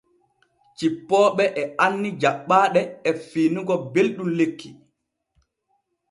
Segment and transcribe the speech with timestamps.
[0.77, 4.69] Cippooɓe e anni jaɓɓaaɗe e fiinigo belɗum lekki.